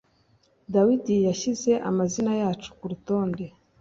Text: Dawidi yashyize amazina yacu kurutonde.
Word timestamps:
Dawidi 0.73 1.15
yashyize 1.27 1.71
amazina 1.89 2.31
yacu 2.41 2.69
kurutonde. 2.77 3.45